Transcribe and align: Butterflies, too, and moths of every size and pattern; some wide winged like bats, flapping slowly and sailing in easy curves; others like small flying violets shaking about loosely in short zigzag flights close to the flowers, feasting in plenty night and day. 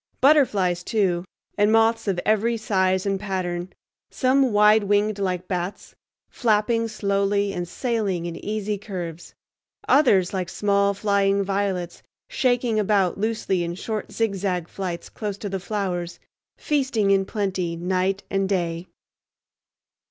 Butterflies, 0.19 0.83
too, 0.83 1.25
and 1.59 1.71
moths 1.71 2.07
of 2.07 2.19
every 2.25 2.57
size 2.57 3.05
and 3.05 3.19
pattern; 3.19 3.71
some 4.09 4.51
wide 4.51 4.85
winged 4.85 5.19
like 5.19 5.47
bats, 5.47 5.93
flapping 6.27 6.87
slowly 6.87 7.53
and 7.53 7.67
sailing 7.67 8.25
in 8.25 8.35
easy 8.43 8.79
curves; 8.79 9.35
others 9.87 10.33
like 10.33 10.49
small 10.49 10.95
flying 10.95 11.43
violets 11.43 12.01
shaking 12.27 12.79
about 12.79 13.19
loosely 13.19 13.63
in 13.63 13.75
short 13.75 14.11
zigzag 14.11 14.67
flights 14.67 15.07
close 15.07 15.37
to 15.37 15.49
the 15.49 15.59
flowers, 15.59 16.19
feasting 16.57 17.11
in 17.11 17.23
plenty 17.23 17.75
night 17.75 18.23
and 18.27 18.49
day. 18.49 18.87